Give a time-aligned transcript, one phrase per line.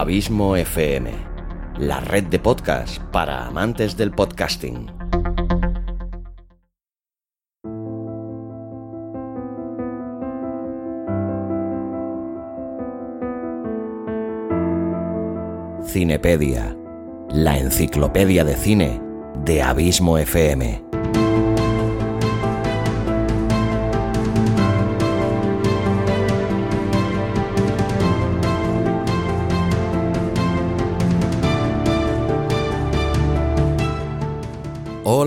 [0.00, 1.12] Abismo FM,
[1.76, 4.86] la red de podcast para amantes del podcasting.
[15.84, 16.74] Cinepedia,
[17.28, 19.02] la enciclopedia de cine
[19.44, 20.89] de Abismo FM.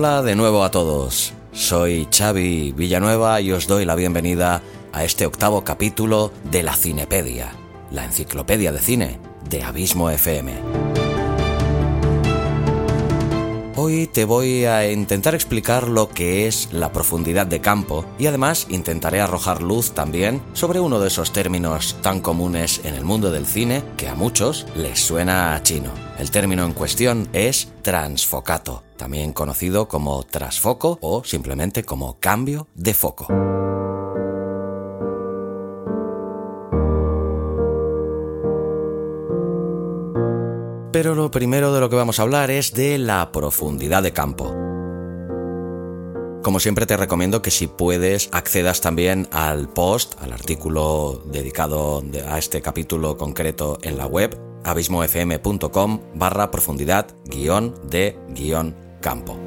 [0.04, 1.32] Hola de nuevo a todos.
[1.52, 4.60] Soy Xavi Villanueva y os doy la bienvenida
[4.92, 7.52] a este octavo capítulo de la Cinepedia,
[7.90, 9.18] la enciclopedia de cine
[9.48, 10.83] de Abismo FM.
[13.86, 18.66] Hoy te voy a intentar explicar lo que es la profundidad de campo y además
[18.70, 23.44] intentaré arrojar luz también sobre uno de esos términos tan comunes en el mundo del
[23.44, 25.90] cine que a muchos les suena a chino.
[26.18, 32.94] El término en cuestión es transfocato, también conocido como trasfoco o simplemente como cambio de
[32.94, 33.26] foco.
[41.04, 44.46] Pero lo primero de lo que vamos a hablar es de la profundidad de campo.
[46.42, 52.38] Como siempre te recomiendo que si puedes accedas también al post, al artículo dedicado a
[52.38, 59.38] este capítulo concreto en la web, abismofm.com barra profundidad guion de guion campo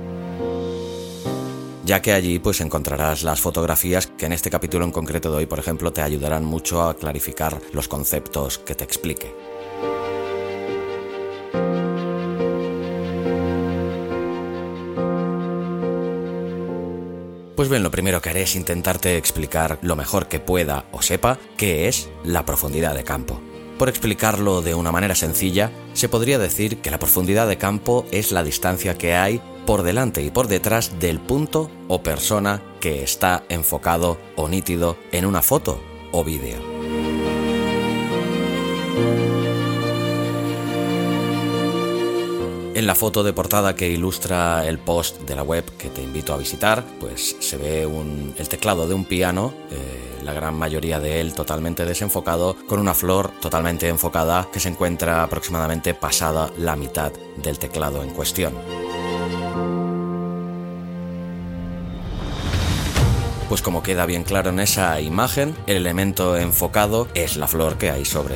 [1.83, 5.45] ya que allí pues encontrarás las fotografías que en este capítulo en concreto de hoy,
[5.45, 9.46] por ejemplo, te ayudarán mucho a clarificar los conceptos que te explique.
[17.57, 21.39] Pues bien, lo primero que haré es intentarte explicar lo mejor que pueda o sepa
[21.57, 23.41] qué es la profundidad de campo.
[23.79, 28.31] Por explicarlo de una manera sencilla, se podría decir que la profundidad de campo es
[28.31, 33.43] la distancia que hay por delante y por detrás del punto o persona que está
[33.49, 35.81] enfocado o nítido en una foto
[36.11, 36.57] o vídeo.
[42.77, 46.31] En la foto de portada que ilustra el post de la web que te invito
[46.31, 47.89] a visitar, pues se ve
[48.37, 52.93] el teclado de un piano, eh, la gran mayoría de él totalmente desenfocado, con una
[52.93, 58.53] flor totalmente enfocada que se encuentra aproximadamente pasada la mitad del teclado en cuestión.
[63.49, 67.89] Pues como queda bien claro en esa imagen, el elemento enfocado es la flor que
[67.89, 68.35] hay sobre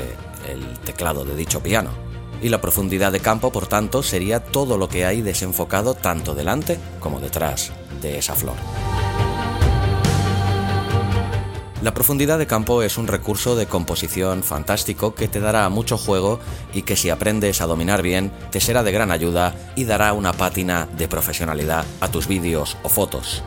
[0.49, 2.10] el teclado de dicho piano
[2.41, 6.79] y la profundidad de campo, por tanto, sería todo lo que hay desenfocado tanto delante
[6.99, 7.71] como detrás
[8.01, 8.55] de esa flor.
[11.81, 16.39] La profundidad de campo es un recurso de composición fantástico que te dará mucho juego
[16.75, 20.31] y que si aprendes a dominar bien te será de gran ayuda y dará una
[20.31, 23.43] pátina de profesionalidad a tus vídeos o fotos.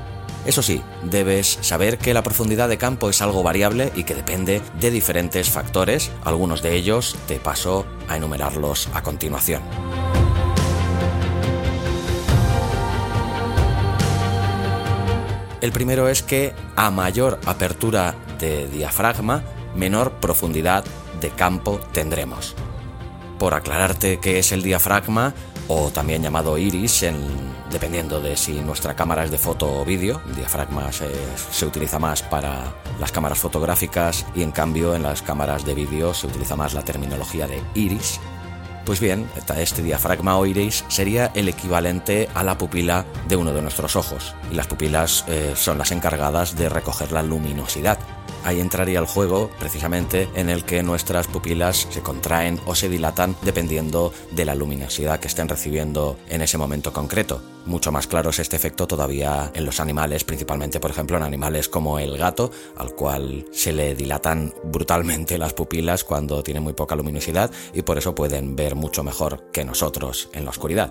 [0.46, 4.60] Eso sí, debes saber que la profundidad de campo es algo variable y que depende
[4.78, 9.62] de diferentes factores, algunos de ellos te paso a enumerarlos a continuación.
[15.62, 19.42] El primero es que a mayor apertura de diafragma,
[19.74, 20.84] menor profundidad
[21.22, 22.54] de campo tendremos.
[23.38, 25.32] Por aclararte qué es el diafragma,
[25.68, 27.04] o también llamado iris,
[27.70, 30.20] dependiendo de si nuestra cámara es de foto o vídeo.
[30.28, 35.64] El diafragma se, utiliza más para las cámaras fotográficas y en cambio en las cámaras
[35.64, 38.20] de vídeo se utiliza más la terminología de iris.
[38.84, 39.26] Pues bien,
[39.56, 44.34] este diafragma o iris sería el equivalente a la pupila de uno de nuestros ojos,
[44.50, 47.98] y las pupilas eh, son las encargadas de recoger la luminosidad
[48.44, 53.36] ahí entraría el juego precisamente en el que nuestras pupilas se contraen o se dilatan
[53.42, 57.42] dependiendo de la luminosidad que estén recibiendo en ese momento concreto.
[57.66, 61.68] Mucho más claro es este efecto todavía en los animales, principalmente por ejemplo en animales
[61.68, 66.94] como el gato, al cual se le dilatan brutalmente las pupilas cuando tiene muy poca
[66.94, 70.90] luminosidad y por eso pueden ver mucho mejor que nosotros en la oscuridad.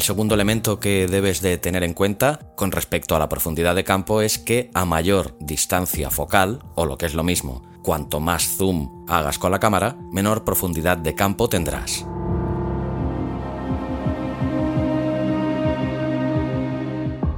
[0.00, 3.84] El segundo elemento que debes de tener en cuenta con respecto a la profundidad de
[3.84, 8.56] campo es que a mayor distancia focal, o lo que es lo mismo, cuanto más
[8.56, 12.06] zoom hagas con la cámara, menor profundidad de campo tendrás.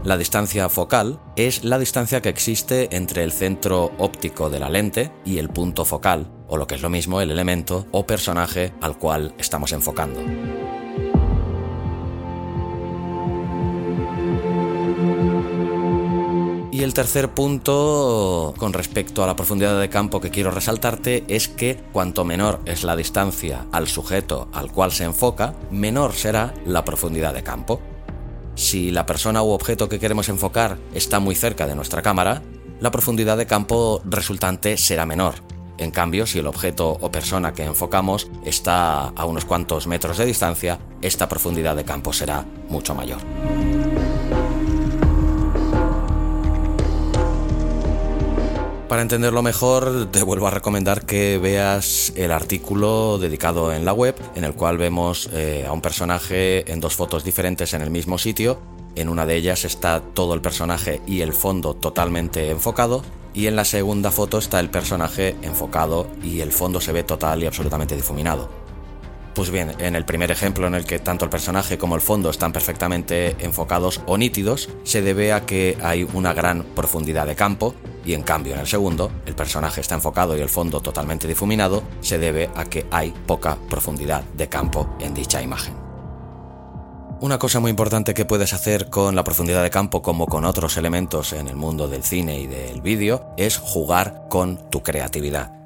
[0.05, 5.11] La distancia focal es la distancia que existe entre el centro óptico de la lente
[5.25, 8.99] y el punto focal, o lo que es lo mismo, el elemento o personaje al
[8.99, 10.21] cual estamos enfocando.
[16.83, 21.47] Y el tercer punto con respecto a la profundidad de campo que quiero resaltarte es
[21.47, 26.85] que cuanto menor es la distancia al sujeto al cual se enfoca, menor será la
[26.85, 27.81] profundidad de campo.
[28.57, 32.43] Si la persona u objeto que queremos enfocar está muy cerca de nuestra cámara,
[32.81, 35.35] la profundidad de campo resultante será menor.
[35.79, 40.27] En cambio, si el objeto o persona que enfocamos está a unos cuantos metros de
[40.27, 43.21] distancia, esta profundidad de campo será mucho mayor.
[48.93, 54.15] Para entenderlo mejor, te vuelvo a recomendar que veas el artículo dedicado en la web,
[54.35, 58.19] en el cual vemos eh, a un personaje en dos fotos diferentes en el mismo
[58.19, 58.61] sitio.
[58.95, 63.03] En una de ellas está todo el personaje y el fondo totalmente enfocado,
[63.33, 67.43] y en la segunda foto está el personaje enfocado y el fondo se ve total
[67.43, 68.62] y absolutamente difuminado.
[69.35, 72.29] Pues bien, en el primer ejemplo en el que tanto el personaje como el fondo
[72.29, 77.75] están perfectamente enfocados o nítidos, se debe a que hay una gran profundidad de campo,
[78.05, 81.83] y en cambio en el segundo, el personaje está enfocado y el fondo totalmente difuminado,
[82.03, 85.75] se debe a que hay poca profundidad de campo en dicha imagen.
[87.21, 90.77] Una cosa muy importante que puedes hacer con la profundidad de campo como con otros
[90.77, 95.62] elementos en el mundo del cine y del vídeo es jugar con tu creatividad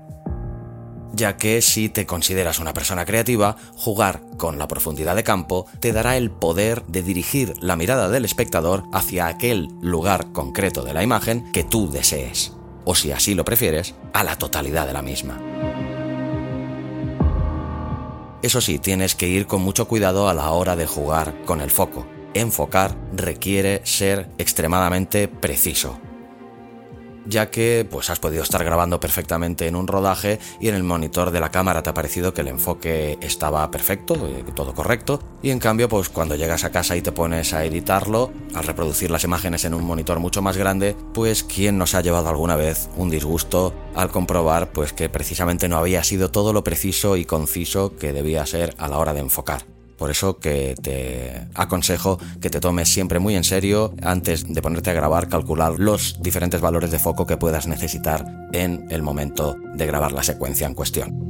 [1.17, 5.93] ya que si te consideras una persona creativa, jugar con la profundidad de campo te
[5.93, 11.03] dará el poder de dirigir la mirada del espectador hacia aquel lugar concreto de la
[11.03, 12.53] imagen que tú desees,
[12.85, 15.41] o si así lo prefieres, a la totalidad de la misma.
[18.43, 21.71] Eso sí, tienes que ir con mucho cuidado a la hora de jugar con el
[21.71, 22.07] foco.
[22.35, 25.99] Enfocar requiere ser extremadamente preciso,
[27.26, 31.31] ya que pues has podido estar grabando perfectamente en un rodaje y en el monitor
[31.31, 35.50] de la cámara te ha parecido que el enfoque estaba perfecto, eh, todo correcto, y
[35.50, 39.25] en cambio pues cuando llegas a casa y te pones a editarlo, al reproducir las
[39.25, 43.11] imágenes en un monitor mucho más grande, pues quién nos ha llevado alguna vez un
[43.11, 48.12] disgusto al comprobar pues que precisamente no había sido todo lo preciso y conciso que
[48.12, 49.75] debía ser a la hora de enfocar.
[49.96, 54.90] Por eso que te aconsejo que te tomes siempre muy en serio antes de ponerte
[54.90, 59.87] a grabar, calcular los diferentes valores de foco que puedas necesitar en el momento de
[59.87, 61.26] grabar la secuencia en cuestión.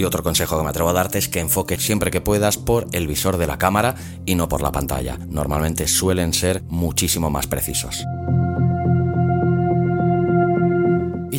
[0.00, 2.86] Y otro consejo que me atrevo a darte es que enfoques siempre que puedas por
[2.92, 5.18] el visor de la cámara y no por la pantalla.
[5.28, 8.02] Normalmente suelen ser muchísimo más precisos.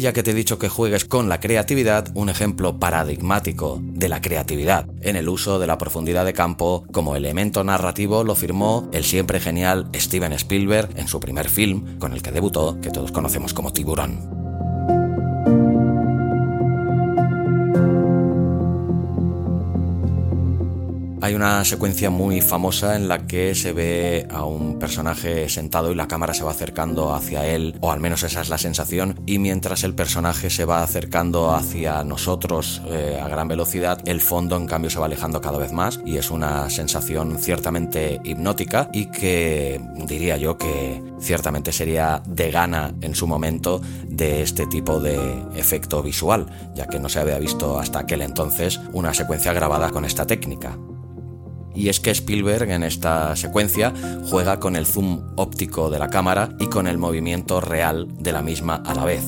[0.01, 4.19] Ya que te he dicho que juegues con la creatividad, un ejemplo paradigmático de la
[4.19, 9.03] creatividad en el uso de la profundidad de campo como elemento narrativo lo firmó el
[9.03, 13.53] siempre genial Steven Spielberg en su primer film con el que debutó, que todos conocemos
[13.53, 14.40] como Tiburón.
[21.23, 25.95] Hay una secuencia muy famosa en la que se ve a un personaje sentado y
[25.95, 29.37] la cámara se va acercando hacia él, o al menos esa es la sensación, y
[29.37, 34.65] mientras el personaje se va acercando hacia nosotros eh, a gran velocidad, el fondo en
[34.65, 39.79] cambio se va alejando cada vez más y es una sensación ciertamente hipnótica y que
[40.07, 45.19] diría yo que ciertamente sería de gana en su momento de este tipo de
[45.55, 50.03] efecto visual, ya que no se había visto hasta aquel entonces una secuencia grabada con
[50.03, 50.75] esta técnica.
[51.75, 53.93] Y es que Spielberg en esta secuencia
[54.29, 58.41] juega con el zoom óptico de la cámara y con el movimiento real de la
[58.41, 59.23] misma a la vez.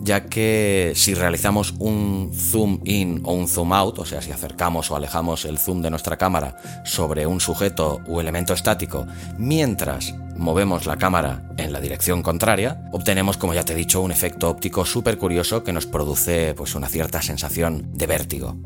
[0.00, 4.90] Ya que si realizamos un zoom in o un zoom out, o sea, si acercamos
[4.90, 9.06] o alejamos el zoom de nuestra cámara sobre un sujeto u elemento estático
[9.38, 14.12] mientras movemos la cámara en la dirección contraria, obtenemos, como ya te he dicho, un
[14.12, 18.58] efecto óptico súper curioso que nos produce pues, una cierta sensación de vértigo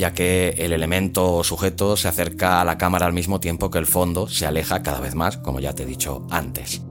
[0.00, 3.86] ya que el elemento sujeto se acerca a la cámara al mismo tiempo que el
[3.86, 6.82] fondo se aleja cada vez más, como ya te he dicho antes.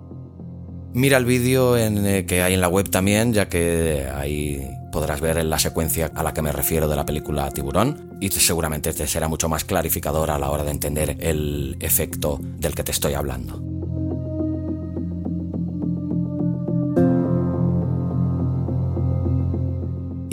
[0.94, 5.44] Mira el vídeo eh, que hay en la web también, ya que ahí podrás ver
[5.44, 9.28] la secuencia a la que me refiero de la película Tiburón y seguramente te será
[9.28, 13.79] mucho más clarificador a la hora de entender el efecto del que te estoy hablando.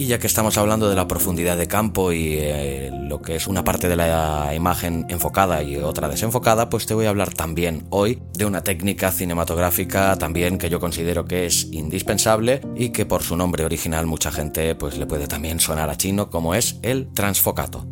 [0.06, 3.48] Y ya que estamos hablando de la profundidad de campo y eh, lo que es
[3.48, 7.88] una parte de la imagen enfocada y otra desenfocada, pues te voy a hablar también
[7.90, 13.24] hoy de una técnica cinematográfica también que yo considero que es indispensable y que por
[13.24, 17.12] su nombre original mucha gente pues le puede también sonar a chino como es el
[17.12, 17.84] transfocato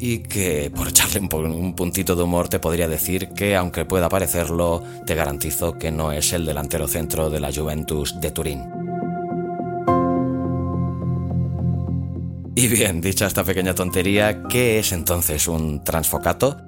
[0.00, 4.82] y que por echarle un puntito de humor te podría decir que aunque pueda parecerlo,
[5.06, 8.89] te garantizo que no es el delantero centro de la Juventus de Turín.
[12.54, 16.60] Y bien, dicha esta pequeña tontería, ¿qué es entonces un transfocato?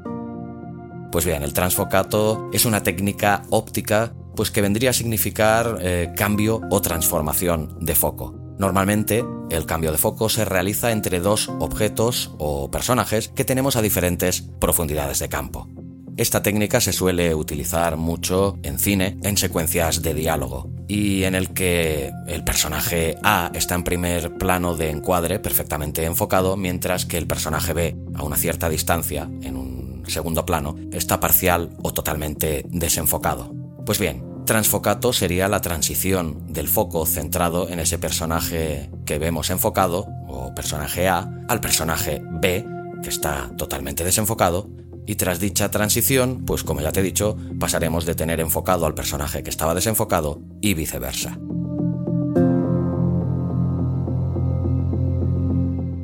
[1.10, 6.60] Pues bien, el transfocato es una técnica óptica pues que vendría a significar eh, cambio
[6.70, 8.34] o transformación de foco.
[8.58, 13.82] Normalmente, el cambio de foco se realiza entre dos objetos o personajes que tenemos a
[13.82, 15.68] diferentes profundidades de campo.
[16.16, 21.54] Esta técnica se suele utilizar mucho en cine en secuencias de diálogo y en el
[21.54, 27.26] que el personaje A está en primer plano de encuadre perfectamente enfocado mientras que el
[27.26, 33.54] personaje B a una cierta distancia en un segundo plano, está parcial o totalmente desenfocado.
[33.86, 40.06] Pues bien, transfocato sería la transición del foco centrado en ese personaje que vemos enfocado,
[40.28, 42.66] o personaje A, al personaje B,
[43.02, 44.68] que está totalmente desenfocado,
[45.06, 48.94] y tras dicha transición, pues como ya te he dicho, pasaremos de tener enfocado al
[48.94, 51.38] personaje que estaba desenfocado y viceversa.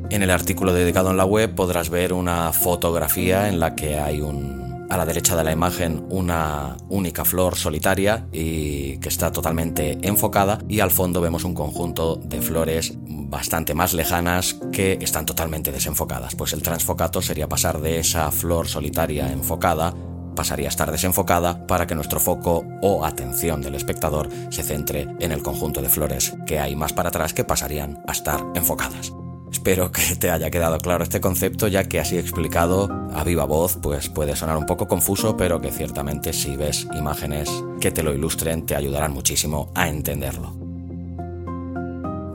[0.09, 4.21] En el artículo dedicado en la web podrás ver una fotografía en la que hay
[4.21, 9.99] un, a la derecha de la imagen una única flor solitaria y que está totalmente
[10.01, 16.35] enfocada y al fondo vemos un conjunto de flores bastante más lejanas están totalmente desenfocadas.
[16.35, 19.93] Pues el transfocato sería pasar de esa flor solitaria enfocada
[20.35, 25.33] pasaría a estar desenfocada para que nuestro foco o atención del espectador se centre en
[25.33, 29.11] el conjunto de flores que hay más para atrás que pasarían a estar enfocadas.
[29.51, 33.77] Espero que te haya quedado claro este concepto, ya que así explicado a viva voz,
[33.81, 37.49] pues puede sonar un poco confuso, pero que ciertamente si ves imágenes
[37.81, 40.68] que te lo ilustren te ayudarán muchísimo a entenderlo.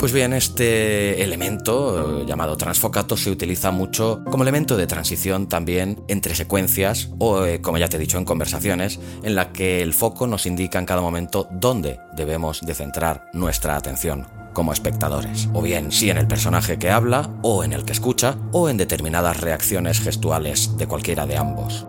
[0.05, 6.05] Pues bien, este elemento eh, llamado transfocato se utiliza mucho como elemento de transición también
[6.09, 9.95] entre secuencias o, eh, como ya te he dicho, en conversaciones en la que el
[9.95, 15.63] foco nos indica en cada momento dónde debemos de centrar nuestra atención como espectadores, o
[15.63, 19.41] bien si en el personaje que habla, o en el que escucha, o en determinadas
[19.41, 21.87] reacciones gestuales de cualquiera de ambos.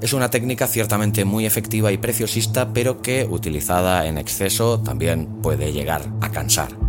[0.00, 5.74] Es una técnica ciertamente muy efectiva y preciosista, pero que utilizada en exceso también puede
[5.74, 6.83] llegar a cansar.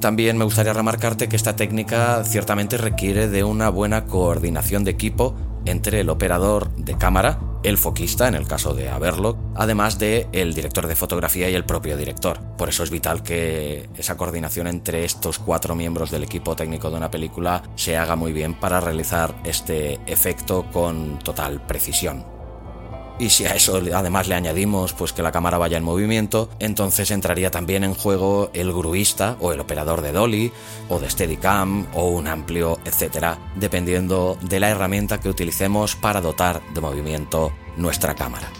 [0.00, 5.34] También me gustaría remarcarte que esta técnica ciertamente requiere de una buena coordinación de equipo
[5.64, 10.54] entre el operador de cámara el foquista en el caso de haberlo, además de el
[10.54, 12.38] director de fotografía y el propio director.
[12.56, 16.96] Por eso es vital que esa coordinación entre estos cuatro miembros del equipo técnico de
[16.96, 22.35] una película se haga muy bien para realizar este efecto con total precisión.
[23.18, 27.10] Y si a eso además le añadimos pues que la cámara vaya en movimiento, entonces
[27.10, 30.52] entraría también en juego el gruista o el operador de dolly
[30.88, 36.60] o de Steadicam o un amplio etcétera, dependiendo de la herramienta que utilicemos para dotar
[36.74, 38.50] de movimiento nuestra cámara.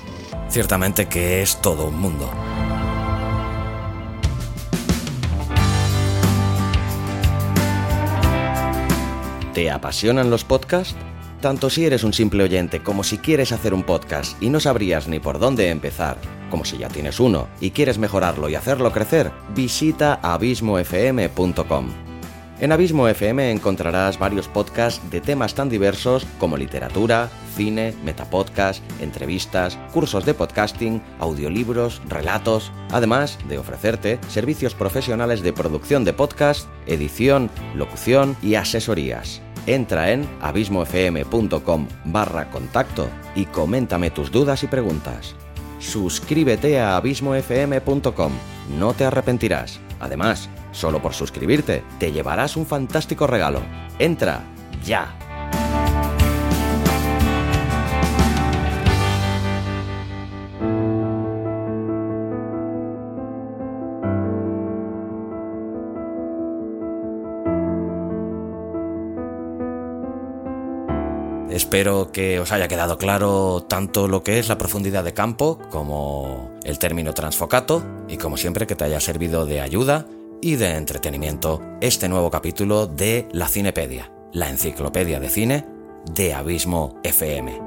[0.49, 2.31] Ciertamente que es todo un mundo.
[9.53, 10.95] ¿Te apasionan los podcasts?
[11.41, 15.07] Tanto si eres un simple oyente como si quieres hacer un podcast y no sabrías
[15.07, 16.17] ni por dónde empezar,
[16.51, 22.07] como si ya tienes uno y quieres mejorarlo y hacerlo crecer, visita abismofm.com.
[22.59, 29.79] En Abismo FM encontrarás varios podcasts de temas tan diversos como literatura, cine, metapodcast, entrevistas,
[29.93, 37.51] cursos de podcasting, audiolibros, relatos, además de ofrecerte servicios profesionales de producción de podcast, edición,
[37.75, 39.43] locución y asesorías.
[39.67, 45.35] Entra en abismofm.com barra contacto y coméntame tus dudas y preguntas.
[45.79, 48.33] Suscríbete a abismofm.com,
[48.79, 49.81] no te arrepentirás.
[50.01, 53.61] Además, solo por suscribirte te llevarás un fantástico regalo.
[53.99, 54.45] Entra
[54.85, 55.26] ya.
[71.67, 76.53] Espero que os haya quedado claro tanto lo que es la profundidad de campo como
[76.63, 80.07] el término transfocato y como siempre que te haya servido de ayuda
[80.41, 85.67] y de entretenimiento este nuevo capítulo de La Cinepedia, la enciclopedia de cine
[86.09, 87.61] de Abismo FM.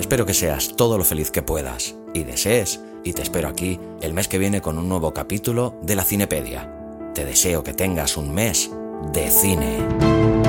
[0.00, 4.14] Espero que seas todo lo feliz que puedas y desees y te espero aquí el
[4.14, 7.12] mes que viene con un nuevo capítulo de La Cinepedia.
[7.14, 8.70] Te deseo que tengas un mes
[9.10, 10.41] de cine.